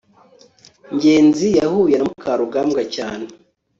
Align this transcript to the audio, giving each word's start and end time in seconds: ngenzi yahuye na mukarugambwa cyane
ngenzi 0.95 1.47
yahuye 1.59 1.95
na 1.97 2.05
mukarugambwa 2.09 2.81
cyane 2.95 3.25